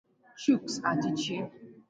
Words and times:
Chuks 0.41 0.75
Adichie 0.89 1.39